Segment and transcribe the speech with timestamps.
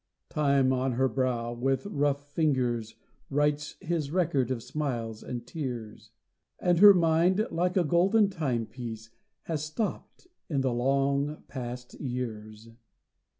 [0.29, 2.95] Time on her brow with rough fingers
[3.29, 6.09] Writes his record of smiles and tears;
[6.57, 9.11] And her mind, like a golden timepiece,
[9.47, 12.69] He stopped in the long past years.